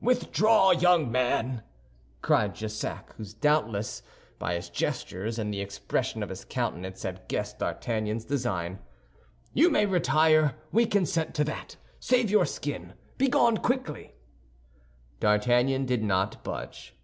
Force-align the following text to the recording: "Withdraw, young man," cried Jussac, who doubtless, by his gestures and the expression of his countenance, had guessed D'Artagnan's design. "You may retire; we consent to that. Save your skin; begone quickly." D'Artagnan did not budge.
"Withdraw, 0.00 0.70
young 0.70 1.12
man," 1.12 1.62
cried 2.22 2.54
Jussac, 2.56 3.14
who 3.16 3.24
doubtless, 3.42 4.02
by 4.38 4.54
his 4.54 4.70
gestures 4.70 5.38
and 5.38 5.52
the 5.52 5.60
expression 5.60 6.22
of 6.22 6.30
his 6.30 6.46
countenance, 6.46 7.02
had 7.02 7.28
guessed 7.28 7.58
D'Artagnan's 7.58 8.24
design. 8.24 8.78
"You 9.52 9.68
may 9.68 9.84
retire; 9.84 10.54
we 10.72 10.86
consent 10.86 11.34
to 11.34 11.44
that. 11.44 11.76
Save 12.00 12.30
your 12.30 12.46
skin; 12.46 12.94
begone 13.18 13.58
quickly." 13.58 14.14
D'Artagnan 15.20 15.84
did 15.84 16.02
not 16.02 16.42
budge. 16.42 16.96